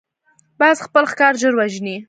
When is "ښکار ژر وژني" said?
1.11-1.95